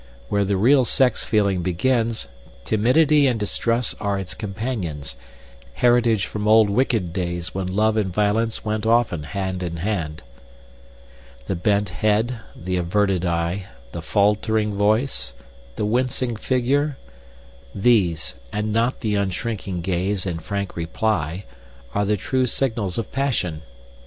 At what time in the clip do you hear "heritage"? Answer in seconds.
5.75-6.25